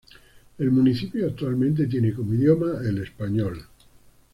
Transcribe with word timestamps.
El 0.57 0.71
municipio 0.71 1.27
actualmente 1.27 1.85
tiene 1.85 2.11
como 2.11 2.33
idioma 2.33 2.79
el 2.83 3.03
español. 3.03 3.61